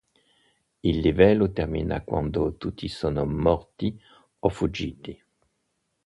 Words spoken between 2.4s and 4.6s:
tutti sono morti o